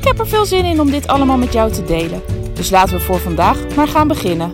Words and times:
Ik 0.00 0.06
heb 0.06 0.18
er 0.18 0.28
veel 0.28 0.46
zin 0.46 0.64
in 0.64 0.80
om 0.80 0.90
dit 0.90 1.06
allemaal 1.06 1.36
met 1.36 1.52
jou 1.52 1.72
te 1.72 1.84
delen. 1.84 2.22
Dus 2.54 2.70
laten 2.70 2.96
we 2.96 3.00
voor 3.00 3.18
vandaag 3.18 3.74
maar 3.76 3.88
gaan 3.88 4.08
beginnen. 4.08 4.52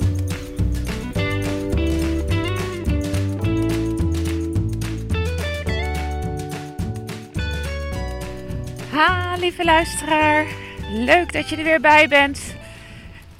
Ha, 8.90 9.36
lieve 9.38 9.64
luisteraar. 9.64 10.46
Leuk 10.92 11.32
dat 11.32 11.48
je 11.48 11.56
er 11.56 11.64
weer 11.64 11.80
bij 11.80 12.08
bent. 12.08 12.40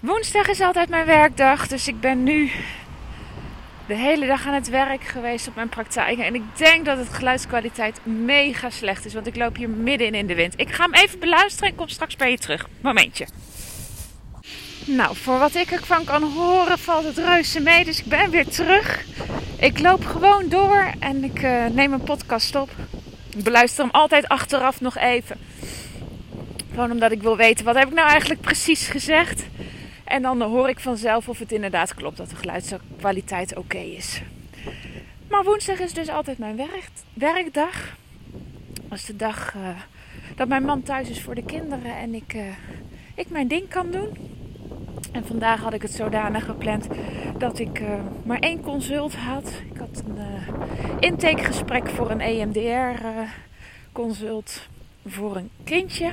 Woensdag 0.00 0.48
is 0.48 0.60
altijd 0.60 0.88
mijn 0.88 1.06
werkdag, 1.06 1.68
dus 1.68 1.88
ik 1.88 2.00
ben 2.00 2.22
nu 2.22 2.50
de 3.86 3.94
hele 3.94 4.26
dag 4.26 4.46
aan 4.46 4.54
het 4.54 4.68
werk 4.68 5.04
geweest 5.04 5.48
op 5.48 5.54
mijn 5.54 5.68
praktijk. 5.68 6.18
En 6.18 6.34
ik 6.34 6.42
denk 6.56 6.84
dat 6.84 6.98
het 6.98 7.08
geluidskwaliteit 7.08 8.00
mega 8.02 8.70
slecht 8.70 9.04
is, 9.04 9.14
want 9.14 9.26
ik 9.26 9.36
loop 9.36 9.56
hier 9.56 9.68
midden 9.68 10.14
in 10.14 10.26
de 10.26 10.34
wind. 10.34 10.54
Ik 10.56 10.72
ga 10.72 10.84
hem 10.84 10.94
even 10.94 11.18
beluisteren 11.18 11.70
en 11.70 11.76
kom 11.76 11.88
straks 11.88 12.16
bij 12.16 12.30
je 12.30 12.38
terug. 12.38 12.68
Momentje. 12.80 13.26
Nou, 14.86 15.16
voor 15.16 15.38
wat 15.38 15.54
ik 15.54 15.70
ervan 15.70 16.04
kan 16.04 16.22
horen 16.22 16.78
valt 16.78 17.04
het 17.04 17.18
reuze 17.18 17.60
mee, 17.60 17.84
dus 17.84 17.98
ik 17.98 18.06
ben 18.06 18.30
weer 18.30 18.48
terug. 18.48 19.04
Ik 19.58 19.78
loop 19.80 20.04
gewoon 20.04 20.48
door 20.48 20.92
en 20.98 21.24
ik 21.24 21.42
uh, 21.42 21.66
neem 21.66 21.92
een 21.92 22.02
podcast 22.02 22.54
op. 22.54 22.70
Ik 23.36 23.42
beluister 23.42 23.84
hem 23.84 23.92
altijd 23.94 24.28
achteraf 24.28 24.80
nog 24.80 24.96
even. 24.96 25.36
Gewoon 26.70 26.90
omdat 26.90 27.12
ik 27.12 27.22
wil 27.22 27.36
weten, 27.36 27.64
wat 27.64 27.74
heb 27.74 27.88
ik 27.88 27.94
nou 27.94 28.08
eigenlijk 28.08 28.40
precies 28.40 28.88
gezegd? 28.88 29.45
En 30.06 30.22
dan 30.22 30.42
hoor 30.42 30.68
ik 30.68 30.80
vanzelf 30.80 31.28
of 31.28 31.38
het 31.38 31.52
inderdaad 31.52 31.94
klopt 31.94 32.16
dat 32.16 32.30
de 32.30 32.36
geluidskwaliteit 32.36 33.56
oké 33.56 33.78
is. 33.78 34.22
Maar 35.30 35.44
woensdag 35.44 35.78
is 35.78 35.92
dus 35.92 36.08
altijd 36.08 36.38
mijn 36.38 36.56
werk, 36.56 36.90
werkdag. 37.12 37.96
Dat 38.88 38.98
is 38.98 39.04
de 39.04 39.16
dag 39.16 39.54
uh, 39.54 39.68
dat 40.36 40.48
mijn 40.48 40.62
man 40.62 40.82
thuis 40.82 41.08
is 41.08 41.22
voor 41.22 41.34
de 41.34 41.44
kinderen 41.44 41.96
en 41.96 42.14
ik, 42.14 42.34
uh, 42.34 42.42
ik 43.14 43.30
mijn 43.30 43.48
ding 43.48 43.68
kan 43.68 43.90
doen. 43.90 44.16
En 45.12 45.26
vandaag 45.26 45.60
had 45.60 45.72
ik 45.72 45.82
het 45.82 45.92
zodanig 45.92 46.44
gepland 46.44 46.86
dat 47.38 47.58
ik 47.58 47.80
uh, 47.80 47.88
maar 48.24 48.38
één 48.38 48.60
consult 48.60 49.14
had. 49.14 49.52
Ik 49.72 49.78
had 49.78 50.02
een 50.06 50.18
intakegesprek 51.00 51.88
voor 51.88 52.10
een 52.10 52.20
EMDR-consult 52.20 54.68
voor 55.06 55.36
een 55.36 55.50
kindje. 55.64 56.12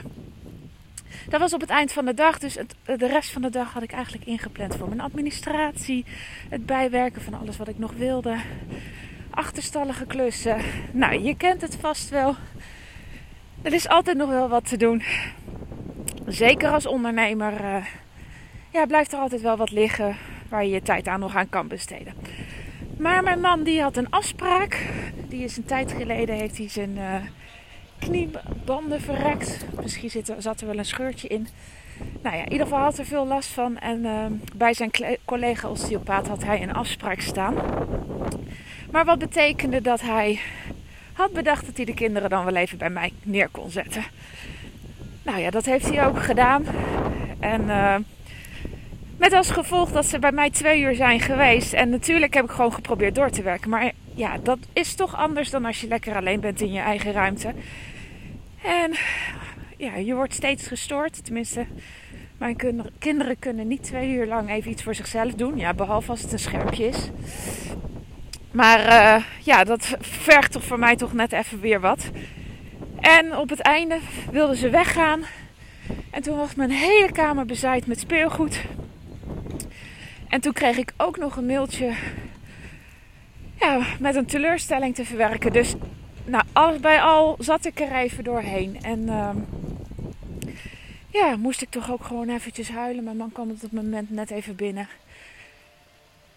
Dat 1.29 1.39
was 1.39 1.53
op 1.53 1.61
het 1.61 1.69
eind 1.69 1.91
van 1.91 2.05
de 2.05 2.13
dag. 2.13 2.39
Dus 2.39 2.57
de 2.83 3.07
rest 3.07 3.31
van 3.31 3.41
de 3.41 3.49
dag 3.49 3.73
had 3.73 3.83
ik 3.83 3.91
eigenlijk 3.91 4.25
ingepland 4.25 4.75
voor 4.75 4.87
mijn 4.87 5.01
administratie. 5.01 6.05
Het 6.49 6.65
bijwerken 6.65 7.21
van 7.21 7.33
alles 7.33 7.57
wat 7.57 7.67
ik 7.67 7.79
nog 7.79 7.91
wilde. 7.93 8.37
Achterstallige 9.29 10.05
klussen. 10.05 10.57
Nou, 10.91 11.19
je 11.19 11.37
kent 11.37 11.61
het 11.61 11.77
vast 11.79 12.09
wel. 12.09 12.35
Er 13.61 13.73
is 13.73 13.87
altijd 13.87 14.17
nog 14.17 14.29
wel 14.29 14.49
wat 14.49 14.67
te 14.67 14.77
doen. 14.77 15.03
Zeker 16.27 16.69
als 16.69 16.85
ondernemer. 16.85 17.53
Uh, 17.61 17.85
ja, 18.69 18.85
blijft 18.85 19.13
er 19.13 19.19
altijd 19.19 19.41
wel 19.41 19.57
wat 19.57 19.71
liggen 19.71 20.15
waar 20.49 20.65
je 20.65 20.71
je 20.71 20.81
tijd 20.81 21.07
aan 21.07 21.19
nog 21.19 21.35
aan 21.35 21.49
kan 21.49 21.67
besteden. 21.67 22.13
Maar 22.97 23.23
mijn 23.23 23.39
man 23.39 23.63
die 23.63 23.81
had 23.81 23.97
een 23.97 24.09
afspraak. 24.09 24.87
Die 25.27 25.43
is 25.43 25.57
een 25.57 25.65
tijd 25.65 25.91
geleden 25.91 26.35
heeft 26.35 26.57
hij 26.57 26.69
zijn 26.69 26.97
uh, 26.97 27.15
kniebanden 28.03 29.01
verrekt. 29.01 29.65
Misschien 29.81 30.23
zat 30.37 30.61
er 30.61 30.67
wel 30.67 30.77
een 30.77 30.85
scheurtje 30.85 31.27
in. 31.27 31.47
Nou 32.21 32.35
ja, 32.35 32.41
in 32.43 32.51
ieder 32.51 32.67
geval 32.67 32.81
had 32.83 32.97
er 32.97 33.05
veel 33.05 33.27
last 33.27 33.49
van. 33.49 33.77
En 33.79 34.05
uh, 34.05 34.25
bij 34.55 34.73
zijn 34.73 34.91
collega 35.25 35.69
osteopaat 35.69 36.27
had 36.27 36.43
hij 36.43 36.61
een 36.61 36.73
afspraak 36.73 37.19
staan. 37.19 37.55
Maar 38.91 39.05
wat 39.05 39.19
betekende 39.19 39.81
dat 39.81 40.01
hij 40.01 40.39
had 41.13 41.33
bedacht 41.33 41.65
dat 41.65 41.75
hij 41.75 41.85
de 41.85 41.93
kinderen 41.93 42.29
dan 42.29 42.45
wel 42.45 42.55
even 42.55 42.77
bij 42.77 42.89
mij 42.89 43.11
neer 43.23 43.49
kon 43.51 43.69
zetten. 43.71 44.03
Nou 45.23 45.39
ja, 45.39 45.49
dat 45.49 45.65
heeft 45.65 45.89
hij 45.89 46.05
ook 46.05 46.23
gedaan. 46.23 46.65
En 47.39 47.61
uh, 47.61 47.95
met 49.17 49.33
als 49.33 49.49
gevolg 49.49 49.91
dat 49.91 50.05
ze 50.05 50.19
bij 50.19 50.31
mij 50.31 50.49
twee 50.49 50.81
uur 50.81 50.95
zijn 50.95 51.19
geweest. 51.19 51.73
En 51.73 51.89
natuurlijk 51.89 52.33
heb 52.33 52.45
ik 52.45 52.51
gewoon 52.51 52.73
geprobeerd 52.73 53.15
door 53.15 53.29
te 53.29 53.41
werken. 53.41 53.69
Maar 53.69 53.91
ja, 54.15 54.37
dat 54.43 54.57
is 54.73 54.95
toch 54.95 55.15
anders 55.15 55.49
dan 55.49 55.65
als 55.65 55.81
je 55.81 55.87
lekker 55.87 56.15
alleen 56.15 56.39
bent 56.39 56.61
in 56.61 56.71
je 56.71 56.79
eigen 56.79 57.11
ruimte. 57.11 57.53
En 58.63 58.93
ja, 59.77 59.95
je 59.95 60.15
wordt 60.15 60.33
steeds 60.33 60.67
gestoord. 60.67 61.25
Tenminste, 61.25 61.65
mijn 62.37 62.55
kinderen 62.99 63.39
kunnen 63.39 63.67
niet 63.67 63.83
twee 63.83 64.09
uur 64.09 64.27
lang 64.27 64.49
even 64.49 64.71
iets 64.71 64.83
voor 64.83 64.95
zichzelf 64.95 65.33
doen. 65.33 65.57
Ja, 65.57 65.73
behalve 65.73 66.11
als 66.11 66.21
het 66.21 66.31
een 66.31 66.39
schermpje 66.39 66.87
is. 66.87 67.09
Maar 68.51 68.79
uh, 68.79 69.23
ja, 69.39 69.63
dat 69.63 69.95
vergt 69.99 70.51
toch 70.51 70.63
voor 70.63 70.79
mij 70.79 70.95
toch 70.95 71.13
net 71.13 71.31
even 71.31 71.59
weer 71.59 71.79
wat. 71.79 72.09
En 72.99 73.37
op 73.37 73.49
het 73.49 73.59
einde 73.59 73.99
wilden 74.31 74.55
ze 74.55 74.69
weggaan. 74.69 75.23
En 76.09 76.21
toen 76.21 76.37
was 76.37 76.55
mijn 76.55 76.71
hele 76.71 77.11
kamer 77.11 77.45
bezaaid 77.45 77.87
met 77.87 77.99
speelgoed. 77.99 78.61
En 80.29 80.41
toen 80.41 80.53
kreeg 80.53 80.77
ik 80.77 80.93
ook 80.97 81.17
nog 81.17 81.35
een 81.35 81.45
mailtje 81.45 81.93
ja, 83.59 83.81
met 83.99 84.15
een 84.15 84.25
teleurstelling 84.25 84.95
te 84.95 85.05
verwerken. 85.05 85.53
Dus 85.53 85.75
nou, 86.25 86.43
alles 86.51 86.79
bij 86.79 87.01
al 87.01 87.35
zat 87.39 87.65
ik 87.65 87.79
er 87.79 87.91
even 87.91 88.23
doorheen. 88.23 88.83
En 88.83 88.99
uh, 88.99 89.29
ja, 91.09 91.35
moest 91.35 91.61
ik 91.61 91.69
toch 91.69 91.91
ook 91.91 92.03
gewoon 92.03 92.29
eventjes 92.29 92.69
huilen. 92.69 93.03
Mijn 93.03 93.17
man 93.17 93.31
kwam 93.31 93.49
op 93.49 93.61
dat 93.61 93.71
moment 93.71 94.09
net 94.09 94.31
even 94.31 94.55
binnen. 94.55 94.87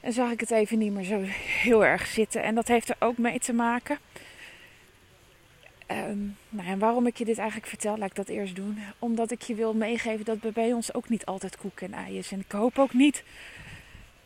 En 0.00 0.12
zag 0.12 0.30
ik 0.30 0.40
het 0.40 0.50
even 0.50 0.78
niet 0.78 0.92
meer 0.92 1.04
zo 1.04 1.20
heel 1.62 1.84
erg 1.84 2.06
zitten. 2.06 2.42
En 2.42 2.54
dat 2.54 2.68
heeft 2.68 2.88
er 2.88 2.96
ook 2.98 3.18
mee 3.18 3.38
te 3.38 3.52
maken. 3.52 3.98
Um, 5.90 6.36
nou, 6.48 6.68
en 6.68 6.78
waarom 6.78 7.06
ik 7.06 7.16
je 7.16 7.24
dit 7.24 7.38
eigenlijk 7.38 7.68
vertel, 7.68 7.98
laat 7.98 8.08
ik 8.08 8.14
dat 8.14 8.28
eerst 8.28 8.56
doen. 8.56 8.78
Omdat 8.98 9.30
ik 9.30 9.42
je 9.42 9.54
wil 9.54 9.74
meegeven 9.74 10.24
dat 10.24 10.52
bij 10.52 10.72
ons 10.72 10.94
ook 10.94 11.08
niet 11.08 11.26
altijd 11.26 11.56
koek 11.56 11.80
en 11.80 11.92
ei 11.92 12.18
is. 12.18 12.32
En 12.32 12.40
ik 12.40 12.52
hoop 12.52 12.78
ook 12.78 12.92
niet 12.92 13.24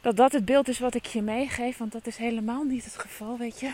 dat 0.00 0.16
dat 0.16 0.32
het 0.32 0.44
beeld 0.44 0.68
is 0.68 0.78
wat 0.78 0.94
ik 0.94 1.06
je 1.06 1.22
meegeef. 1.22 1.76
Want 1.78 1.92
dat 1.92 2.06
is 2.06 2.16
helemaal 2.16 2.64
niet 2.64 2.84
het 2.84 2.98
geval, 2.98 3.38
weet 3.38 3.60
je. 3.60 3.72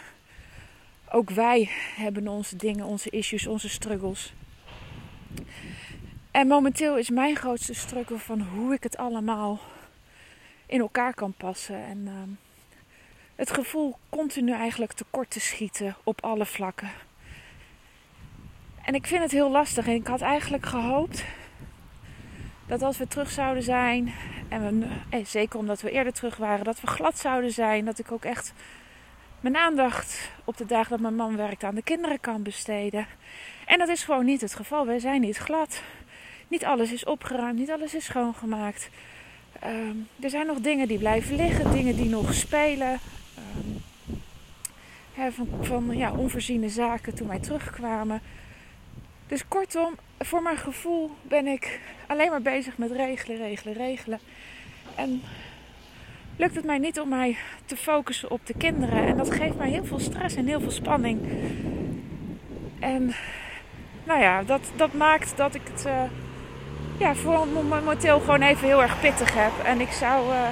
Ook 1.17 1.31
wij 1.31 1.71
hebben 1.95 2.29
onze 2.29 2.57
dingen, 2.57 2.85
onze 2.85 3.11
issues, 3.11 3.47
onze 3.47 3.69
struggles. 3.69 4.33
En 6.31 6.47
momenteel 6.47 6.99
is 6.99 7.11
mijn 7.11 7.37
grootste 7.37 7.75
struggle 7.75 8.19
van 8.19 8.41
hoe 8.41 8.75
ik 8.75 8.83
het 8.83 8.97
allemaal 8.97 9.59
in 10.67 10.81
elkaar 10.81 11.15
kan 11.15 11.33
passen. 11.33 11.85
En 11.85 11.99
uh, 11.99 12.13
het 13.35 13.51
gevoel 13.51 13.97
continu 14.09 14.53
eigenlijk 14.53 14.93
tekort 14.93 15.31
te 15.31 15.41
schieten 15.41 15.97
op 16.05 16.25
alle 16.25 16.47
vlakken. 16.47 16.91
En 18.83 18.95
ik 18.95 19.07
vind 19.07 19.23
het 19.23 19.33
heel 19.33 19.51
lastig. 19.51 19.87
En 19.87 19.95
ik 19.95 20.07
had 20.07 20.21
eigenlijk 20.21 20.67
gehoopt 20.67 21.25
dat 22.67 22.83
als 22.83 22.97
we 22.97 23.09
terug 23.09 23.31
zouden 23.31 23.63
zijn, 23.63 24.15
en 24.49 24.79
we, 24.79 24.87
eh, 25.09 25.25
zeker 25.25 25.59
omdat 25.59 25.81
we 25.81 25.91
eerder 25.91 26.13
terug 26.13 26.37
waren, 26.37 26.65
dat 26.65 26.81
we 26.81 26.87
glad 26.87 27.19
zouden 27.19 27.53
zijn. 27.53 27.85
Dat 27.85 27.99
ik 27.99 28.13
ook 28.13 28.25
echt 28.25 28.53
mijn 29.41 29.57
aandacht 29.57 30.31
op 30.45 30.57
de 30.57 30.67
dagen 30.67 30.91
dat 30.91 31.01
mijn 31.01 31.15
man 31.15 31.37
werkt 31.37 31.65
aan 31.65 31.75
de 31.75 31.83
kinderen 31.83 32.21
kan 32.21 32.43
besteden. 32.43 33.07
En 33.67 33.79
dat 33.79 33.89
is 33.89 34.05
gewoon 34.05 34.25
niet 34.25 34.41
het 34.41 34.55
geval. 34.55 34.87
Wij 34.87 34.99
zijn 34.99 35.21
niet 35.21 35.37
glad. 35.37 35.83
Niet 36.49 36.65
alles 36.65 36.93
is 36.93 37.05
opgeruimd, 37.05 37.59
niet 37.59 37.71
alles 37.71 37.95
is 37.95 38.05
schoongemaakt. 38.05 38.91
Um, 39.65 40.09
er 40.21 40.31
zijn 40.31 40.47
nog 40.47 40.59
dingen 40.59 40.89
die 40.89 40.99
blijven 40.99 41.37
liggen, 41.37 41.73
dingen 41.73 41.97
die 41.97 42.09
nog 42.09 42.35
spelen. 42.35 42.99
Um, 43.57 43.83
van, 45.33 45.49
van 45.61 45.97
ja, 45.97 46.13
onvoorziene 46.13 46.69
zaken 46.69 47.15
toen 47.15 47.29
wij 47.29 47.41
terugkwamen. 47.41 48.21
Dus 49.27 49.49
kortom, 49.49 49.95
voor 50.19 50.43
mijn 50.43 50.57
gevoel 50.57 51.11
ben 51.23 51.47
ik 51.47 51.81
alleen 52.07 52.31
maar 52.31 52.43
bezig 52.43 52.79
met 52.79 52.91
regelen, 52.91 53.37
regelen, 53.37 53.75
regelen. 53.75 54.21
En 54.95 55.23
lukt 56.37 56.55
het 56.55 56.65
mij 56.65 56.79
niet 56.79 57.01
om 57.01 57.09
mij 57.09 57.37
te 57.65 57.77
focussen 57.77 58.31
op 58.31 58.41
de 58.47 58.55
kinderen. 58.59 59.07
En 59.07 59.17
dat 59.17 59.31
geeft 59.31 59.57
mij 59.57 59.71
heel 59.71 59.85
veel 59.85 59.99
stress 59.99 60.37
en 60.37 60.47
heel 60.47 60.61
veel 60.61 60.71
spanning. 60.71 61.21
En 62.79 63.15
nou 64.05 64.21
ja, 64.21 64.43
dat, 64.43 64.61
dat 64.77 64.93
maakt 64.93 65.37
dat 65.37 65.55
ik 65.55 65.63
het 65.73 65.85
uh, 65.87 66.03
ja, 66.99 67.15
voor 67.15 67.47
momenteel 67.49 68.21
gewoon 68.21 68.43
even 68.43 68.67
heel 68.67 68.83
erg 68.83 69.01
pittig 69.01 69.35
heb. 69.35 69.53
En 69.65 69.81
ik 69.81 69.91
zou. 69.91 70.27
Uh, 70.27 70.49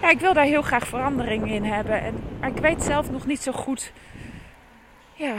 ja, 0.00 0.10
ik 0.10 0.20
wil 0.20 0.32
daar 0.32 0.44
heel 0.44 0.62
graag 0.62 0.86
verandering 0.86 1.50
in 1.50 1.64
hebben. 1.64 2.02
En, 2.02 2.14
maar 2.40 2.48
ik 2.48 2.56
weet 2.56 2.82
zelf 2.82 3.10
nog 3.10 3.26
niet 3.26 3.42
zo 3.42 3.52
goed. 3.52 3.92
Ja, 5.14 5.34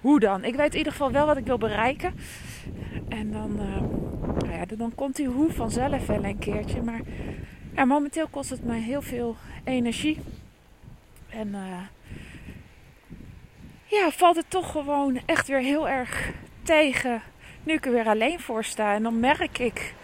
hoe 0.00 0.20
dan? 0.20 0.44
Ik 0.44 0.54
weet 0.54 0.72
in 0.72 0.78
ieder 0.78 0.92
geval 0.92 1.12
wel 1.12 1.26
wat 1.26 1.36
ik 1.36 1.46
wil 1.46 1.58
bereiken. 1.58 2.14
En 3.08 3.32
dan, 3.32 3.50
uh, 3.60 3.80
nou 4.38 4.58
ja, 4.58 4.76
dan 4.76 4.94
komt 4.94 5.16
die 5.16 5.26
hoe 5.26 5.52
vanzelf 5.52 6.06
wel 6.06 6.24
een 6.24 6.38
keertje. 6.38 6.82
Maar 6.82 7.00
momenteel 7.74 8.28
kost 8.28 8.50
het 8.50 8.64
me 8.64 8.74
heel 8.74 9.02
veel 9.02 9.36
energie. 9.64 10.20
En 11.28 11.48
uh, 11.48 11.80
ja, 13.84 14.10
valt 14.10 14.36
het 14.36 14.50
toch 14.50 14.70
gewoon 14.70 15.20
echt 15.26 15.48
weer 15.48 15.60
heel 15.60 15.88
erg 15.88 16.32
tegen 16.62 17.22
nu 17.64 17.72
ik 17.72 17.86
er 17.86 17.92
weer 17.92 18.06
alleen 18.06 18.40
voor 18.40 18.64
sta. 18.64 18.94
En 18.94 19.02
dan 19.02 19.20
merk 19.20 19.58
ik 19.58 19.94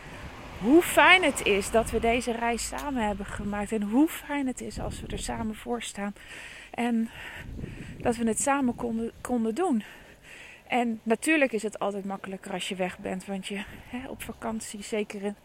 hoe 0.60 0.82
fijn 0.82 1.22
het 1.22 1.46
is 1.46 1.70
dat 1.70 1.90
we 1.90 2.00
deze 2.00 2.32
reis 2.32 2.68
samen 2.68 3.06
hebben 3.06 3.26
gemaakt. 3.26 3.72
En 3.72 3.82
hoe 3.82 4.08
fijn 4.08 4.46
het 4.46 4.60
is 4.60 4.80
als 4.80 5.00
we 5.00 5.06
er 5.06 5.18
samen 5.18 5.54
voor 5.54 5.82
staan. 5.82 6.14
En 6.70 7.10
dat 7.98 8.16
we 8.16 8.24
het 8.26 8.40
samen 8.40 8.74
konden, 8.74 9.12
konden 9.20 9.54
doen. 9.54 9.82
En 10.66 11.00
natuurlijk 11.02 11.52
is 11.52 11.62
het 11.62 11.78
altijd 11.78 12.04
makkelijker 12.04 12.52
als 12.52 12.68
je 12.68 12.74
weg 12.74 12.98
bent. 12.98 13.26
Want 13.26 13.46
je 13.46 13.62
hè, 13.88 14.08
op 14.08 14.22
vakantie, 14.22 14.82
zeker 14.82 15.22
in, 15.22 15.36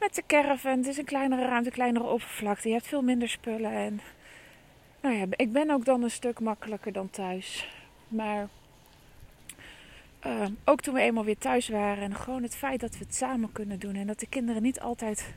met 0.00 0.14
de 0.14 0.22
caravan, 0.26 0.76
het 0.76 0.86
is 0.86 0.96
een 0.96 1.04
kleinere 1.04 1.46
ruimte, 1.46 1.70
kleinere 1.70 2.04
oppervlakte. 2.04 2.68
Je 2.68 2.74
hebt 2.74 2.86
veel 2.86 3.02
minder 3.02 3.28
spullen. 3.28 3.72
En 3.72 4.00
nou 5.00 5.14
ja, 5.14 5.26
ik 5.30 5.52
ben 5.52 5.70
ook 5.70 5.84
dan 5.84 6.02
een 6.02 6.10
stuk 6.10 6.40
makkelijker 6.40 6.92
dan 6.92 7.10
thuis. 7.10 7.68
Maar 8.08 8.48
uh, 10.26 10.46
ook 10.64 10.80
toen 10.80 10.94
we 10.94 11.00
eenmaal 11.00 11.24
weer 11.24 11.38
thuis 11.38 11.68
waren 11.68 12.02
en 12.02 12.14
gewoon 12.14 12.42
het 12.42 12.56
feit 12.56 12.80
dat 12.80 12.98
we 12.98 13.04
het 13.04 13.14
samen 13.14 13.52
kunnen 13.52 13.78
doen 13.78 13.94
en 13.94 14.06
dat 14.06 14.20
de 14.20 14.26
kinderen 14.26 14.62
niet 14.62 14.80
altijd 14.80 15.34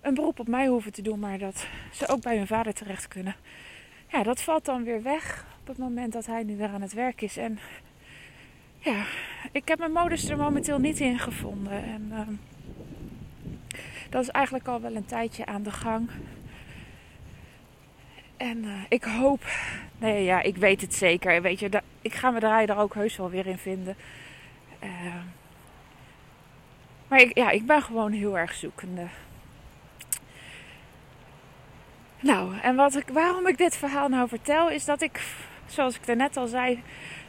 een 0.00 0.14
beroep 0.14 0.38
op 0.38 0.48
mij 0.48 0.66
hoeven 0.66 0.92
te 0.92 1.02
doen, 1.02 1.18
maar 1.18 1.38
dat 1.38 1.66
ze 1.92 2.08
ook 2.08 2.22
bij 2.22 2.36
hun 2.36 2.46
vader 2.46 2.74
terecht 2.74 3.08
kunnen. 3.08 3.34
Ja, 4.08 4.22
dat 4.22 4.42
valt 4.42 4.64
dan 4.64 4.84
weer 4.84 5.02
weg 5.02 5.46
op 5.60 5.66
het 5.66 5.78
moment 5.78 6.12
dat 6.12 6.26
hij 6.26 6.42
nu 6.42 6.56
weer 6.56 6.68
aan 6.68 6.82
het 6.82 6.92
werk 6.92 7.20
is. 7.20 7.36
En 7.36 7.58
ja, 8.78 9.04
ik 9.52 9.68
heb 9.68 9.78
mijn 9.78 9.92
modus 9.92 10.28
er 10.28 10.36
momenteel 10.36 10.78
niet 10.78 11.00
in 11.00 11.18
gevonden. 11.18 11.84
En 11.84 12.08
uh, 12.12 12.18
dat 14.10 14.22
is 14.22 14.28
eigenlijk 14.28 14.68
al 14.68 14.80
wel 14.80 14.94
een 14.94 15.04
tijdje 15.04 15.46
aan 15.46 15.62
de 15.62 15.70
gang. 15.70 16.10
En 18.36 18.64
uh, 18.64 18.72
ik 18.88 19.04
hoop, 19.04 19.44
nee 19.98 20.24
ja, 20.24 20.42
ik 20.42 20.56
weet 20.56 20.80
het 20.80 20.94
zeker. 20.94 21.42
Weet 21.42 21.58
je, 21.58 21.82
ik 22.02 22.14
ga 22.14 22.30
me 22.30 22.40
daar 22.40 22.78
ook 22.78 22.94
heus 22.94 23.16
wel 23.16 23.30
weer 23.30 23.46
in 23.46 23.58
vinden. 23.58 23.96
Uh, 24.82 25.14
maar 27.08 27.30
ja, 27.34 27.50
ik 27.50 27.66
ben 27.66 27.82
gewoon 27.82 28.12
heel 28.12 28.38
erg 28.38 28.52
zoekende. 28.52 29.06
Nou, 32.20 32.58
en 32.62 32.76
wat 32.76 32.96
ik, 32.96 33.08
waarom 33.08 33.46
ik 33.46 33.58
dit 33.58 33.76
verhaal 33.76 34.08
nou 34.08 34.28
vertel, 34.28 34.70
is 34.70 34.84
dat 34.84 35.02
ik, 35.02 35.20
zoals 35.66 35.96
ik 35.96 36.16
net 36.16 36.36
al 36.36 36.46
zei, 36.46 36.82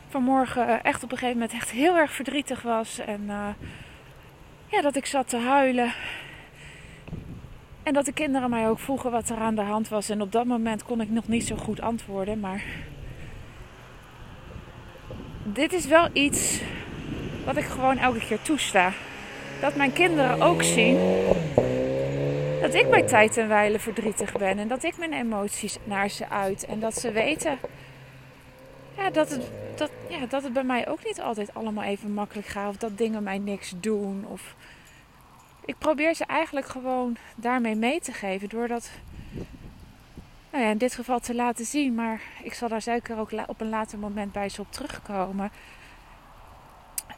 vanmorgen 0.09 0.83
echt 0.83 1.03
op 1.03 1.11
een 1.11 1.17
gegeven 1.17 1.39
moment 1.39 1.59
echt 1.59 1.71
heel 1.71 1.97
erg 1.97 2.13
verdrietig 2.13 2.61
was. 2.61 2.99
En 2.99 3.21
uh, 3.21 3.47
ja, 4.67 4.81
dat 4.81 4.95
ik 4.95 5.05
zat 5.05 5.29
te 5.29 5.37
huilen. 5.37 5.93
En 7.83 7.93
dat 7.93 8.05
de 8.05 8.13
kinderen 8.13 8.49
mij 8.49 8.69
ook 8.69 8.79
vroegen 8.79 9.11
wat 9.11 9.29
er 9.29 9.37
aan 9.37 9.55
de 9.55 9.61
hand 9.61 9.89
was. 9.89 10.09
En 10.09 10.21
op 10.21 10.31
dat 10.31 10.45
moment 10.45 10.83
kon 10.83 11.01
ik 11.01 11.09
nog 11.09 11.27
niet 11.27 11.47
zo 11.47 11.55
goed 11.55 11.81
antwoorden. 11.81 12.39
Maar 12.39 12.63
dit 15.43 15.73
is 15.73 15.85
wel 15.85 16.07
iets 16.13 16.61
wat 17.45 17.57
ik 17.57 17.63
gewoon 17.63 17.97
elke 17.97 18.19
keer 18.19 18.41
toesta. 18.41 18.91
Dat 19.61 19.75
mijn 19.75 19.93
kinderen 19.93 20.41
ook 20.41 20.63
zien 20.63 20.97
dat 22.61 22.73
ik 22.73 22.89
bij 22.89 23.03
tijd 23.03 23.37
en 23.37 23.47
wijle 23.47 23.79
verdrietig 23.79 24.31
ben. 24.31 24.59
En 24.59 24.67
dat 24.67 24.83
ik 24.83 24.97
mijn 24.97 25.13
emoties 25.13 25.77
naar 25.83 26.09
ze 26.09 26.29
uit. 26.29 26.65
En 26.65 26.79
dat 26.79 26.99
ze 26.99 27.11
weten 27.11 27.57
ja, 28.97 29.09
dat, 29.09 29.29
het, 29.29 29.51
dat, 29.75 29.91
ja, 30.09 30.25
dat 30.25 30.43
het 30.43 30.53
bij 30.53 30.63
mij 30.63 30.87
ook 30.87 31.05
niet 31.05 31.21
altijd 31.21 31.53
allemaal 31.53 31.83
even 31.83 32.13
makkelijk 32.13 32.47
gaat. 32.47 32.69
Of 32.69 32.77
dat 32.77 32.97
dingen 32.97 33.23
mij 33.23 33.37
niks 33.37 33.73
doen. 33.79 34.25
Of 34.27 34.55
ik 35.71 35.77
probeer 35.77 36.15
ze 36.15 36.25
eigenlijk 36.25 36.67
gewoon 36.67 37.17
daarmee 37.35 37.75
mee 37.75 37.99
te 37.99 38.11
geven. 38.11 38.49
Door 38.49 38.67
dat 38.67 38.89
nou 40.51 40.63
ja, 40.63 40.69
in 40.69 40.77
dit 40.77 40.95
geval 40.95 41.19
te 41.19 41.35
laten 41.35 41.65
zien. 41.65 41.95
Maar 41.95 42.21
ik 42.43 42.53
zal 42.53 42.69
daar 42.69 42.81
zeker 42.81 43.17
ook 43.17 43.31
op 43.45 43.61
een 43.61 43.69
later 43.69 43.99
moment 43.99 44.31
bij 44.31 44.49
ze 44.49 44.61
op 44.61 44.71
terugkomen. 44.71 45.51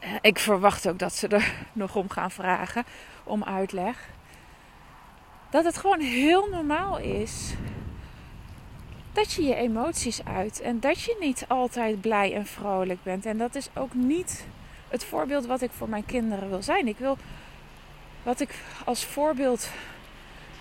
Eh, 0.00 0.10
ik 0.20 0.38
verwacht 0.38 0.88
ook 0.88 0.98
dat 0.98 1.12
ze 1.12 1.28
er 1.28 1.54
nog 1.72 1.96
om 1.96 2.10
gaan 2.10 2.30
vragen. 2.30 2.84
Om 3.24 3.44
uitleg. 3.44 4.08
Dat 5.50 5.64
het 5.64 5.76
gewoon 5.76 6.00
heel 6.00 6.48
normaal 6.48 6.98
is. 6.98 7.54
Dat 9.12 9.32
je 9.32 9.42
je 9.42 9.54
emoties 9.54 10.24
uit. 10.24 10.60
En 10.60 10.80
dat 10.80 11.02
je 11.02 11.16
niet 11.20 11.44
altijd 11.48 12.00
blij 12.00 12.34
en 12.34 12.46
vrolijk 12.46 13.02
bent. 13.02 13.26
En 13.26 13.38
dat 13.38 13.54
is 13.54 13.68
ook 13.74 13.94
niet 13.94 14.46
het 14.88 15.04
voorbeeld 15.04 15.46
wat 15.46 15.60
ik 15.60 15.70
voor 15.70 15.88
mijn 15.88 16.06
kinderen 16.06 16.48
wil 16.48 16.62
zijn. 16.62 16.88
Ik 16.88 16.98
wil 16.98 17.18
wat 18.24 18.40
ik 18.40 18.54
als 18.84 19.04
voorbeeld 19.04 19.68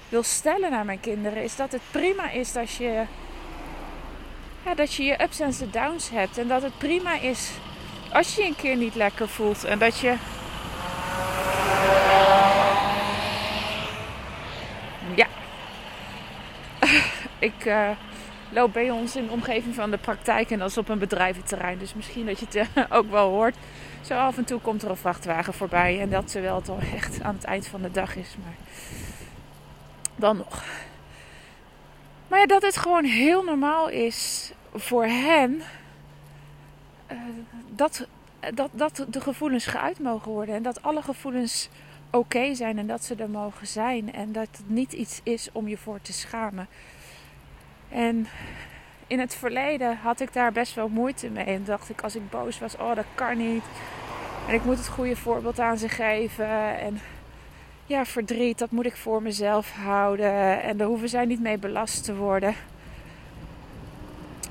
wil 0.10 0.24
stellen 0.24 0.72
naar 0.72 0.86
mijn 0.86 1.00
kinderen 1.00 1.44
is 1.44 1.56
dat 1.56 1.72
het 1.72 1.82
prima 1.92 2.32
is 2.32 2.52
dat 2.52 2.72
je, 2.72 3.06
ja, 4.66 4.76
dat 4.76 4.94
je 4.94 5.04
je 5.04 5.22
ups 5.22 5.40
en 5.40 5.54
downs 5.72 6.10
hebt. 6.10 6.38
En 6.38 6.48
dat 6.48 6.62
het 6.62 6.78
prima 6.78 7.20
is 7.20 7.52
als 8.12 8.36
je 8.36 8.42
je 8.42 8.48
een 8.48 8.56
keer 8.56 8.76
niet 8.76 8.96
lekker 8.96 9.30
voelt. 9.30 9.64
En 9.64 9.80
dat 9.80 10.00
je. 10.00 10.16
Ja. 15.16 15.28
ik 17.50 17.66
uh, 17.66 17.90
loop 18.54 18.74
bij 18.74 18.92
ons 18.92 19.16
in 19.16 19.26
de 19.26 19.32
omgeving 19.32 19.76
van 19.76 19.92
de 19.92 19.98
praktijk 19.98 20.52
en 20.52 20.60
dat 20.60 20.70
is 20.70 20.78
op 20.78 20.90
een 20.90 21.00
bedrijventerrein. 21.00 21.78
Dus 21.78 21.94
misschien 21.94 22.26
dat 22.26 22.40
je 22.40 22.46
het 22.46 22.56
uh, 22.56 22.84
ook 22.98 23.10
wel 23.10 23.30
hoort. 23.30 23.56
Zo 24.02 24.14
af 24.14 24.38
en 24.38 24.46
toe 24.46 24.60
komt 24.60 24.84
er 24.84 24.90
een 24.90 24.98
vrachtwagen 24.98 25.54
voorbij. 25.54 26.00
En 26.00 26.10
dat 26.10 26.28
terwijl 26.28 26.56
het 26.56 26.70
al 26.70 26.80
echt 26.96 27.22
aan 27.22 27.36
het 27.36 27.44
eind 27.44 27.68
van 27.68 27.82
de 27.82 27.92
dag 27.92 28.16
is. 28.16 28.36
Maar 28.44 28.56
dan 30.16 30.38
nog. 30.38 30.64
Maar 32.28 32.40
ja, 32.40 32.46
dat 32.46 32.62
het 32.62 32.78
gewoon 32.78 33.04
heel 33.04 33.44
normaal 33.44 33.90
is 33.90 34.52
voor 34.74 35.06
hen. 35.06 35.62
Uh, 37.12 37.18
dat, 37.70 38.08
dat, 38.54 38.70
dat 38.72 39.06
de 39.10 39.22
gevoelens 39.22 39.66
geuit 39.66 40.00
mogen 40.00 40.32
worden. 40.32 40.56
En 40.56 40.64
dat 40.64 40.82
alle 40.82 41.02
gevoelens 41.02 41.70
oké 42.12 42.56
zijn 42.56 42.78
en 42.78 42.88
dat 42.88 43.04
ze 43.04 43.16
er 43.16 43.30
mogen 43.30 43.68
zijn. 43.68 44.14
En 44.14 44.32
dat 44.32 44.48
het 44.52 44.70
niet 44.70 44.94
iets 44.94 45.20
is 45.24 45.50
om 45.52 45.68
je 45.68 45.78
voor 45.78 46.02
te 46.02 46.14
schamen. 46.14 46.68
En 47.94 48.28
in 49.08 49.20
het 49.20 49.36
verleden 49.36 49.98
had 49.98 50.20
ik 50.20 50.34
daar 50.34 50.52
best 50.52 50.74
wel 50.74 50.88
moeite 50.88 51.30
mee. 51.30 51.46
En 51.46 51.64
dacht 51.64 51.90
ik, 51.90 52.02
als 52.02 52.16
ik 52.16 52.30
boos 52.30 52.60
was, 52.60 52.78
oh 52.78 52.96
dat 52.96 53.06
kan 53.16 53.38
niet. 53.38 53.64
En 54.48 54.54
ik 54.54 54.64
moet 54.64 54.78
het 54.78 54.88
goede 54.88 55.16
voorbeeld 55.16 55.60
aan 55.60 55.78
ze 55.78 55.90
geven. 55.90 56.80
En 56.80 57.00
ja, 57.86 58.06
verdriet, 58.06 58.58
dat 58.58 58.72
moet 58.72 58.86
ik 58.86 58.96
voor 58.96 59.22
mezelf 59.22 59.72
houden. 59.72 60.62
En 60.62 60.78
daar 60.78 60.88
hoeven 60.88 61.10
zij 61.10 61.26
niet 61.26 61.42
mee 61.42 61.58
belast 61.58 62.04
te 62.04 62.16
worden. 62.16 62.56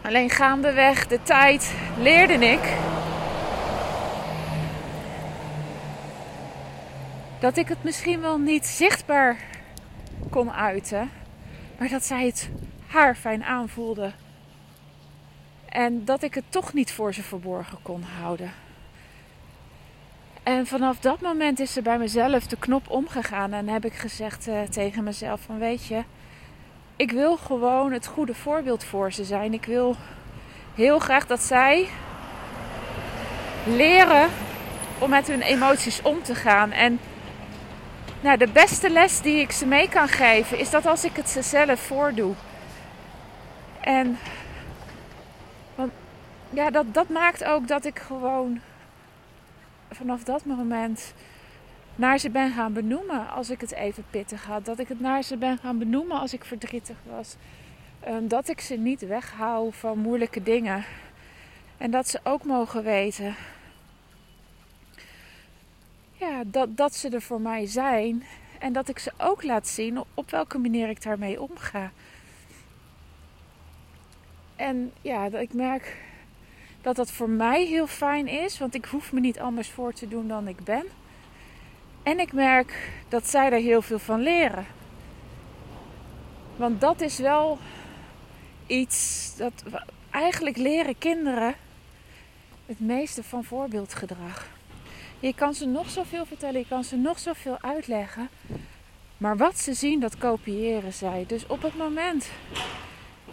Alleen 0.02 0.30
gaandeweg 0.30 1.06
de 1.06 1.22
tijd 1.22 1.74
leerde 1.98 2.34
ik 2.34 2.60
dat 7.38 7.56
ik 7.56 7.68
het 7.68 7.84
misschien 7.84 8.20
wel 8.20 8.38
niet 8.38 8.66
zichtbaar 8.66 9.36
kon 10.30 10.52
uiten, 10.52 11.10
maar 11.78 11.88
dat 11.88 12.04
zij 12.04 12.26
het 12.26 12.50
haar 12.92 13.14
fijn 13.14 13.44
aanvoelde. 13.44 14.12
En 15.68 16.04
dat 16.04 16.22
ik 16.22 16.34
het 16.34 16.44
toch 16.48 16.72
niet 16.72 16.92
voor 16.92 17.14
ze 17.14 17.22
verborgen 17.22 17.78
kon 17.82 18.02
houden. 18.02 18.52
En 20.42 20.66
vanaf 20.66 20.98
dat 20.98 21.20
moment 21.20 21.60
is 21.60 21.76
er 21.76 21.82
bij 21.82 21.98
mezelf 21.98 22.46
de 22.46 22.56
knop 22.56 22.90
omgegaan 22.90 23.52
en 23.52 23.68
heb 23.68 23.84
ik 23.84 23.92
gezegd 23.92 24.48
uh, 24.48 24.60
tegen 24.60 25.04
mezelf 25.04 25.40
van 25.40 25.58
weet 25.58 25.86
je, 25.86 26.02
ik 26.96 27.10
wil 27.10 27.36
gewoon 27.36 27.92
het 27.92 28.06
goede 28.06 28.34
voorbeeld 28.34 28.84
voor 28.84 29.12
ze 29.12 29.24
zijn. 29.24 29.52
Ik 29.52 29.64
wil 29.64 29.96
heel 30.74 30.98
graag 30.98 31.26
dat 31.26 31.42
zij 31.42 31.88
leren 33.66 34.28
om 34.98 35.10
met 35.10 35.26
hun 35.26 35.42
emoties 35.42 36.02
om 36.02 36.22
te 36.22 36.34
gaan. 36.34 36.72
En 36.72 37.00
nou, 38.20 38.36
de 38.36 38.48
beste 38.48 38.90
les 38.90 39.20
die 39.20 39.40
ik 39.40 39.50
ze 39.50 39.66
mee 39.66 39.88
kan 39.88 40.08
geven 40.08 40.58
is 40.58 40.70
dat 40.70 40.86
als 40.86 41.04
ik 41.04 41.16
het 41.16 41.28
ze 41.28 41.42
zelf 41.42 41.80
voordoe. 41.80 42.34
En 43.82 44.18
want, 45.74 45.92
ja, 46.50 46.70
dat, 46.70 46.94
dat 46.94 47.08
maakt 47.08 47.44
ook 47.44 47.68
dat 47.68 47.84
ik 47.84 47.98
gewoon 47.98 48.60
vanaf 49.90 50.22
dat 50.24 50.44
moment 50.44 51.14
naar 51.94 52.18
ze 52.18 52.30
ben 52.30 52.52
gaan 52.52 52.72
benoemen 52.72 53.28
als 53.30 53.50
ik 53.50 53.60
het 53.60 53.72
even 53.72 54.04
pittig 54.10 54.44
had. 54.44 54.64
Dat 54.64 54.78
ik 54.78 54.88
het 54.88 55.00
naar 55.00 55.22
ze 55.22 55.36
ben 55.36 55.58
gaan 55.58 55.78
benoemen 55.78 56.20
als 56.20 56.32
ik 56.32 56.44
verdrietig 56.44 56.96
was. 57.16 57.36
Um, 58.08 58.28
dat 58.28 58.48
ik 58.48 58.60
ze 58.60 58.74
niet 58.74 59.06
weghoud 59.06 59.74
van 59.76 59.98
moeilijke 59.98 60.42
dingen. 60.42 60.84
En 61.78 61.90
dat 61.90 62.08
ze 62.08 62.20
ook 62.22 62.44
mogen 62.44 62.82
weten 62.82 63.34
ja, 66.22 66.42
dat, 66.46 66.76
dat 66.76 66.94
ze 66.94 67.08
er 67.08 67.22
voor 67.22 67.40
mij 67.40 67.66
zijn. 67.66 68.24
En 68.58 68.72
dat 68.72 68.88
ik 68.88 68.98
ze 68.98 69.12
ook 69.16 69.42
laat 69.42 69.68
zien 69.68 70.02
op 70.14 70.30
welke 70.30 70.58
manier 70.58 70.88
ik 70.88 71.02
daarmee 71.02 71.40
omga. 71.42 71.90
En 74.62 74.92
ja, 75.00 75.24
ik 75.24 75.52
merk 75.52 75.96
dat 76.80 76.96
dat 76.96 77.10
voor 77.10 77.28
mij 77.28 77.64
heel 77.64 77.86
fijn 77.86 78.28
is, 78.28 78.58
want 78.58 78.74
ik 78.74 78.84
hoef 78.84 79.12
me 79.12 79.20
niet 79.20 79.38
anders 79.38 79.70
voor 79.70 79.92
te 79.92 80.08
doen 80.08 80.28
dan 80.28 80.48
ik 80.48 80.64
ben. 80.64 80.84
En 82.02 82.20
ik 82.20 82.32
merk 82.32 82.90
dat 83.08 83.28
zij 83.28 83.50
daar 83.50 83.58
heel 83.60 83.82
veel 83.82 83.98
van 83.98 84.20
leren. 84.20 84.66
Want 86.56 86.80
dat 86.80 87.00
is 87.00 87.18
wel 87.18 87.58
iets 88.66 89.32
dat 89.36 89.64
eigenlijk 90.10 90.56
leren 90.56 90.98
kinderen 90.98 91.54
het 92.66 92.80
meeste 92.80 93.22
van 93.22 93.44
voorbeeldgedrag. 93.44 94.48
Je 95.20 95.34
kan 95.34 95.54
ze 95.54 95.66
nog 95.66 95.90
zoveel 95.90 96.26
vertellen, 96.26 96.60
je 96.60 96.68
kan 96.68 96.84
ze 96.84 96.96
nog 96.96 97.18
zoveel 97.18 97.58
uitleggen. 97.60 98.28
Maar 99.16 99.36
wat 99.36 99.58
ze 99.58 99.74
zien, 99.74 100.00
dat 100.00 100.18
kopiëren 100.18 100.92
zij. 100.92 101.24
Dus 101.26 101.46
op 101.46 101.62
het 101.62 101.76
moment, 101.76 102.30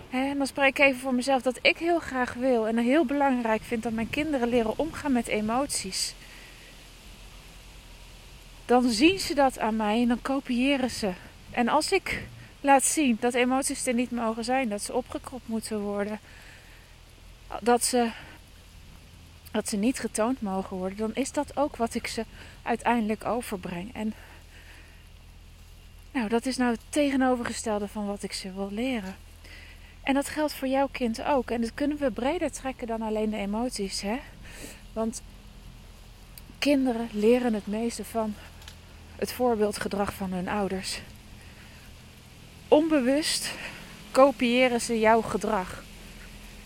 en 0.09 0.37
dan 0.37 0.47
spreek 0.47 0.79
ik 0.79 0.85
even 0.85 0.99
voor 0.99 1.13
mezelf, 1.13 1.41
dat 1.41 1.59
ik 1.61 1.77
heel 1.77 1.99
graag 1.99 2.33
wil 2.33 2.67
en 2.67 2.77
heel 2.77 3.05
belangrijk 3.05 3.61
vind 3.61 3.83
dat 3.83 3.91
mijn 3.91 4.09
kinderen 4.09 4.47
leren 4.47 4.77
omgaan 4.77 5.11
met 5.11 5.27
emoties. 5.27 6.13
Dan 8.65 8.89
zien 8.89 9.19
ze 9.19 9.35
dat 9.35 9.59
aan 9.59 9.75
mij 9.75 10.01
en 10.01 10.07
dan 10.07 10.21
kopiëren 10.21 10.89
ze. 10.89 11.11
En 11.51 11.67
als 11.67 11.91
ik 11.91 12.27
laat 12.61 12.83
zien 12.83 13.17
dat 13.19 13.33
emoties 13.33 13.85
er 13.85 13.93
niet 13.93 14.11
mogen 14.11 14.43
zijn, 14.43 14.69
dat 14.69 14.81
ze 14.81 14.93
opgekropt 14.93 15.47
moeten 15.47 15.79
worden, 15.79 16.19
dat 17.61 17.83
ze, 17.83 18.09
dat 19.51 19.69
ze 19.69 19.77
niet 19.77 19.99
getoond 19.99 20.41
mogen 20.41 20.77
worden, 20.77 20.97
dan 20.97 21.15
is 21.15 21.31
dat 21.31 21.57
ook 21.57 21.75
wat 21.75 21.95
ik 21.95 22.07
ze 22.07 22.25
uiteindelijk 22.63 23.25
overbreng. 23.25 23.93
En 23.93 24.13
nou, 26.11 26.29
dat 26.29 26.45
is 26.45 26.57
nou 26.57 26.71
het 26.71 26.81
tegenovergestelde 26.89 27.87
van 27.87 28.05
wat 28.05 28.23
ik 28.23 28.33
ze 28.33 28.53
wil 28.53 28.69
leren. 28.71 29.15
En 30.03 30.13
dat 30.13 30.29
geldt 30.29 30.53
voor 30.53 30.67
jouw 30.67 30.87
kind 30.91 31.23
ook. 31.23 31.51
En 31.51 31.61
dat 31.61 31.73
kunnen 31.73 31.97
we 31.97 32.11
breder 32.11 32.51
trekken 32.51 32.87
dan 32.87 33.01
alleen 33.01 33.29
de 33.29 33.37
emoties. 33.37 34.01
Hè? 34.01 34.19
Want 34.93 35.21
kinderen 36.59 37.09
leren 37.11 37.53
het 37.53 37.67
meeste 37.67 38.05
van 38.05 38.35
het 39.15 39.31
voorbeeldgedrag 39.31 40.13
van 40.13 40.31
hun 40.31 40.47
ouders. 40.47 40.99
Onbewust 42.67 43.51
kopiëren 44.11 44.81
ze 44.81 44.99
jouw 44.99 45.21
gedrag. 45.21 45.83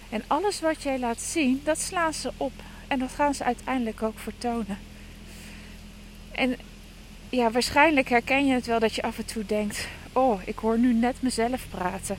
En 0.09 0.23
alles 0.27 0.59
wat 0.59 0.83
jij 0.83 0.99
laat 0.99 1.21
zien, 1.21 1.61
dat 1.63 1.79
slaan 1.79 2.13
ze 2.13 2.31
op. 2.37 2.53
En 2.87 2.99
dat 2.99 3.11
gaan 3.11 3.33
ze 3.33 3.43
uiteindelijk 3.43 4.03
ook 4.03 4.19
vertonen. 4.19 4.77
En 6.31 6.57
ja, 7.29 7.51
waarschijnlijk 7.51 8.09
herken 8.09 8.45
je 8.45 8.53
het 8.53 8.65
wel 8.65 8.79
dat 8.79 8.95
je 8.95 9.01
af 9.01 9.17
en 9.17 9.25
toe 9.25 9.45
denkt: 9.45 9.87
Oh, 10.11 10.41
ik 10.45 10.57
hoor 10.57 10.79
nu 10.79 10.93
net 10.93 11.21
mezelf 11.21 11.65
praten. 11.69 12.17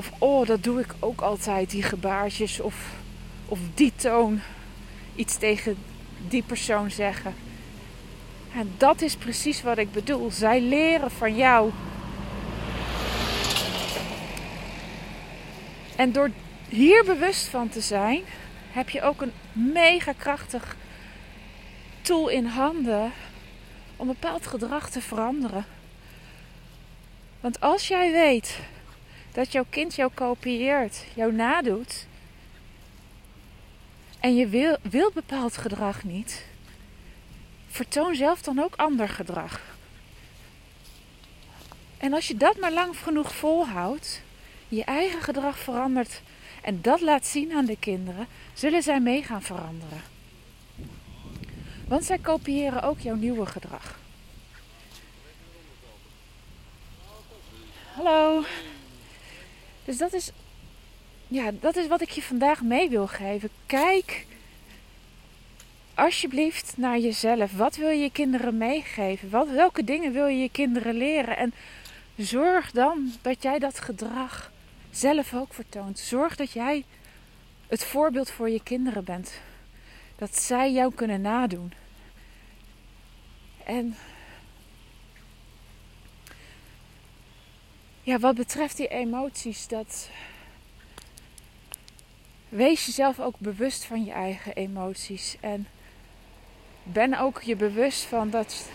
Of 0.00 0.10
oh, 0.18 0.46
dat 0.46 0.62
doe 0.62 0.80
ik 0.80 0.94
ook 0.98 1.20
altijd, 1.20 1.70
die 1.70 1.82
gebaartjes. 1.82 2.60
Of, 2.60 2.74
of 3.48 3.58
die 3.74 3.92
toon. 3.96 4.40
Iets 5.14 5.36
tegen 5.36 5.76
die 6.28 6.42
persoon 6.42 6.90
zeggen. 6.90 7.34
En 8.54 8.72
dat 8.76 9.02
is 9.02 9.16
precies 9.16 9.62
wat 9.62 9.78
ik 9.78 9.92
bedoel. 9.92 10.30
Zij 10.30 10.60
leren 10.60 11.10
van 11.10 11.36
jou. 11.36 11.70
En 15.96 16.12
door 16.12 16.30
hier 16.68 17.04
bewust 17.04 17.46
van 17.46 17.68
te 17.68 17.80
zijn, 17.80 18.22
heb 18.70 18.88
je 18.88 19.02
ook 19.02 19.20
een 19.20 19.32
mega 19.52 20.12
krachtig 20.12 20.76
tool 22.00 22.28
in 22.28 22.46
handen 22.46 23.12
om 23.96 24.06
bepaald 24.06 24.46
gedrag 24.46 24.90
te 24.90 25.00
veranderen. 25.00 25.64
Want 27.40 27.60
als 27.60 27.88
jij 27.88 28.12
weet 28.12 28.58
dat 29.32 29.52
jouw 29.52 29.66
kind 29.70 29.94
jou 29.94 30.10
kopieert, 30.14 31.04
jou 31.14 31.32
nadoet, 31.32 32.06
en 34.20 34.36
je 34.36 34.48
wil, 34.48 34.76
wil 34.82 35.10
bepaald 35.14 35.56
gedrag 35.56 36.04
niet, 36.04 36.44
vertoon 37.68 38.14
zelf 38.14 38.42
dan 38.42 38.58
ook 38.58 38.74
ander 38.76 39.08
gedrag. 39.08 39.60
En 41.98 42.12
als 42.12 42.28
je 42.28 42.36
dat 42.36 42.58
maar 42.58 42.72
lang 42.72 42.98
genoeg 42.98 43.34
volhoudt, 43.34 44.22
je 44.68 44.84
eigen 44.84 45.22
gedrag 45.22 45.58
verandert 45.58 46.20
en 46.62 46.82
dat 46.82 47.00
laat 47.00 47.26
zien 47.26 47.52
aan 47.52 47.64
de 47.64 47.76
kinderen, 47.78 48.26
zullen 48.54 48.82
zij 48.82 49.00
mee 49.00 49.22
gaan 49.22 49.42
veranderen. 49.42 50.02
Want 51.88 52.04
zij 52.04 52.18
kopiëren 52.18 52.82
ook 52.82 53.00
jouw 53.00 53.14
nieuwe 53.14 53.46
gedrag. 53.46 53.98
Hallo. 57.94 58.44
Dus 59.90 59.98
dat 59.98 60.12
is, 60.12 60.30
ja, 61.28 61.50
dat 61.60 61.76
is 61.76 61.86
wat 61.86 62.00
ik 62.00 62.10
je 62.10 62.22
vandaag 62.22 62.62
mee 62.62 62.88
wil 62.88 63.06
geven. 63.06 63.48
Kijk 63.66 64.26
alsjeblieft 65.94 66.74
naar 66.76 66.98
jezelf. 66.98 67.52
Wat 67.52 67.76
wil 67.76 67.88
je 67.88 68.02
je 68.02 68.10
kinderen 68.10 68.58
meegeven? 68.58 69.30
Wat, 69.30 69.48
welke 69.48 69.84
dingen 69.84 70.12
wil 70.12 70.26
je 70.26 70.38
je 70.38 70.50
kinderen 70.50 70.94
leren? 70.94 71.36
En 71.36 71.52
zorg 72.16 72.70
dan 72.70 73.12
dat 73.22 73.42
jij 73.42 73.58
dat 73.58 73.80
gedrag 73.80 74.52
zelf 74.90 75.34
ook 75.34 75.54
vertoont. 75.54 75.98
Zorg 75.98 76.36
dat 76.36 76.52
jij 76.52 76.84
het 77.66 77.84
voorbeeld 77.84 78.30
voor 78.30 78.50
je 78.50 78.62
kinderen 78.62 79.04
bent. 79.04 79.40
Dat 80.16 80.36
zij 80.36 80.72
jou 80.72 80.94
kunnen 80.94 81.20
nadoen. 81.20 81.72
En 83.64 83.96
ja, 88.02 88.18
wat 88.18 88.34
betreft 88.34 88.76
die 88.76 88.88
emoties, 88.88 89.68
dat. 89.68 90.10
Wees 92.48 92.86
jezelf 92.86 93.20
ook 93.20 93.38
bewust 93.38 93.84
van 93.84 94.04
je 94.04 94.12
eigen 94.12 94.54
emoties. 94.54 95.36
En 95.40 95.66
ben 96.82 97.18
ook 97.18 97.42
je 97.42 97.56
bewust 97.56 98.04
van 98.04 98.30
dat 98.30 98.68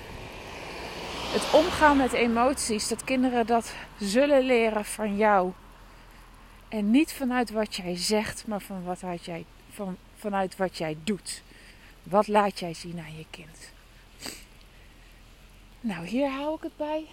het 1.33 1.53
omgaan 1.53 1.97
met 1.97 2.13
emoties, 2.13 2.87
dat 2.87 3.03
kinderen 3.03 3.45
dat 3.45 3.73
zullen 3.99 4.41
leren 4.43 4.85
van 4.85 5.17
jou. 5.17 5.51
En 6.69 6.91
niet 6.91 7.13
vanuit 7.13 7.49
wat 7.49 7.75
jij 7.75 7.97
zegt, 7.97 8.47
maar 8.47 8.61
van 8.61 8.83
wat 8.83 9.25
jij, 9.25 9.45
van, 9.69 9.97
vanuit 10.15 10.55
wat 10.55 10.77
jij 10.77 10.97
doet. 11.03 11.43
Wat 12.03 12.27
laat 12.27 12.59
jij 12.59 12.73
zien 12.73 12.99
aan 12.99 13.17
je 13.17 13.25
kind? 13.29 13.73
Nou, 15.79 16.05
hier 16.05 16.29
hou 16.29 16.55
ik 16.55 16.61
het 16.61 16.77
bij. 16.77 17.05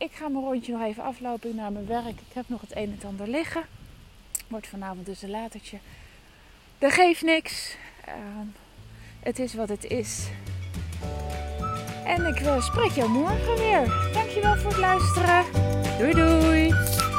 Ik 0.00 0.12
ga 0.12 0.28
mijn 0.28 0.44
rondje 0.44 0.72
nog 0.72 0.82
even 0.82 1.02
aflopen 1.02 1.54
naar 1.54 1.72
mijn 1.72 1.86
werk. 1.86 2.08
Ik 2.08 2.32
heb 2.32 2.44
nog 2.48 2.60
het 2.60 2.76
een 2.76 2.98
en 3.00 3.08
ander 3.08 3.28
liggen. 3.28 3.62
Wordt 4.48 4.66
vanavond 4.66 5.06
dus 5.06 5.22
een 5.22 5.30
latertje. 5.30 5.78
Dat 6.78 6.92
geeft 6.92 7.22
niks. 7.22 7.76
Ehm, 8.04 8.46
het 9.20 9.38
is 9.38 9.54
wat 9.54 9.68
het 9.68 9.84
is. 9.84 10.28
En 12.04 12.26
ik 12.26 12.40
uh, 12.40 12.62
spreek 12.62 12.90
jou 12.90 13.10
morgen 13.10 13.56
weer. 13.56 14.10
Dankjewel 14.12 14.56
voor 14.56 14.70
het 14.70 14.80
luisteren. 14.80 15.44
Doei 15.98 16.12
doei. 16.14 17.09